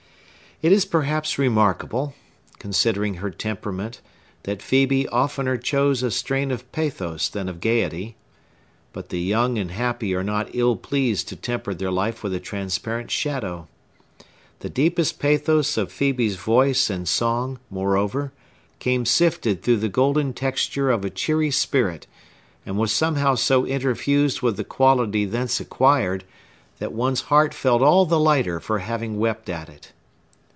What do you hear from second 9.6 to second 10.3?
happy are